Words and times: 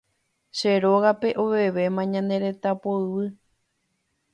Che 0.57 0.71
rógape 0.85 1.29
ovevéma 1.43 2.03
ñane 2.11 2.35
retã 2.45 2.71
poyvi 2.83 3.25